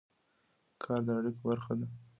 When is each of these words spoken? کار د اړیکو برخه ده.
کار 0.83 0.99
د 1.07 1.09
اړیکو 1.17 1.41
برخه 1.49 1.73
ده. 1.79 1.87